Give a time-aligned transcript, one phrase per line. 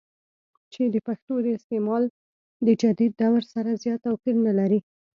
[0.73, 2.03] چې دَپښتو دَاستعمال
[2.65, 4.79] دَجديد دور سره زيات توپير نۀ لري